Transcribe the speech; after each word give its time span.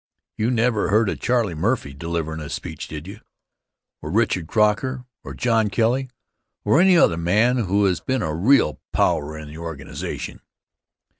You 0.35 0.49
never 0.49 0.89
heard 0.89 1.09
of 1.09 1.19
Charlie 1.19 1.53
Murphy 1.53 1.93
delivering 1.93 2.39
a 2.39 2.49
speech, 2.49 2.87
did 2.87 3.05
you? 3.05 3.19
Or 4.01 4.09
Richard 4.09 4.47
Croker, 4.47 5.05
or 5.23 5.35
John 5.35 5.69
Kelly, 5.69 6.09
or 6.65 6.81
any 6.81 6.97
other 6.97 7.17
man 7.17 7.57
who 7.65 7.85
has 7.85 7.99
been 7.99 8.23
a 8.23 8.33
real 8.33 8.79
power 8.93 9.37
in 9.37 9.47
the 9.47 9.59
organization? 9.59 10.41